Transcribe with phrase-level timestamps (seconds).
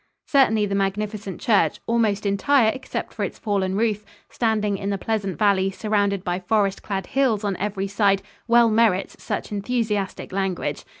[0.25, 5.37] Certainly the magnificent church almost entire except for its fallen roof standing in the pleasant
[5.37, 10.85] valley surrounded by forest clad hills on every side, well merits such enthusiastic language.